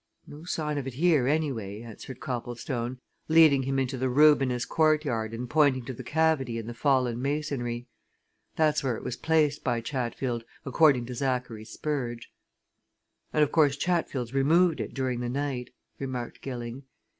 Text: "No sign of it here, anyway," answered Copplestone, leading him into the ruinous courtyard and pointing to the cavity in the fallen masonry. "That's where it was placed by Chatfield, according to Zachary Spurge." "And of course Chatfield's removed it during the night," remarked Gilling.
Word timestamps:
"No 0.25 0.45
sign 0.45 0.79
of 0.79 0.87
it 0.87 0.95
here, 0.95 1.27
anyway," 1.27 1.83
answered 1.83 2.19
Copplestone, 2.19 2.99
leading 3.27 3.61
him 3.61 3.77
into 3.77 3.99
the 3.99 4.09
ruinous 4.09 4.65
courtyard 4.65 5.31
and 5.31 5.47
pointing 5.47 5.85
to 5.85 5.93
the 5.93 6.03
cavity 6.03 6.57
in 6.57 6.65
the 6.65 6.73
fallen 6.73 7.21
masonry. 7.21 7.85
"That's 8.55 8.83
where 8.83 8.97
it 8.97 9.03
was 9.03 9.15
placed 9.15 9.63
by 9.63 9.79
Chatfield, 9.79 10.43
according 10.65 11.05
to 11.05 11.13
Zachary 11.13 11.65
Spurge." 11.65 12.31
"And 13.31 13.43
of 13.43 13.51
course 13.51 13.77
Chatfield's 13.77 14.33
removed 14.33 14.79
it 14.79 14.95
during 14.95 15.19
the 15.19 15.29
night," 15.29 15.69
remarked 15.99 16.41
Gilling. 16.41 16.81